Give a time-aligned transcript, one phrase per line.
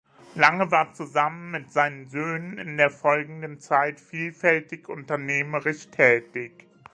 [0.33, 6.65] Lange war zusammen mit seinen Söhnen in der folgenden Zeit vielfältig unternehmerisch tätig.